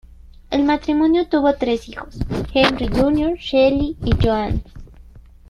El 0.49 0.63
matrimonio 0.63 1.27
tuvo 1.27 1.53
tres 1.53 1.87
hijos: 1.87 2.17
Henry 2.55 2.87
Jr., 2.87 3.35
Shelley 3.37 3.95
y 4.03 4.15
Joan. 4.19 4.63